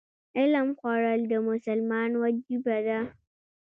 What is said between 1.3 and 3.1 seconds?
د مسلمان وجیبه ده.